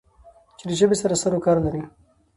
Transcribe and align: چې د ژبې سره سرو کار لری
چې 0.57 0.63
د 0.69 0.71
ژبې 0.79 0.95
سره 1.01 1.15
سرو 1.21 1.43
کار 1.45 1.57
لری 1.65 1.81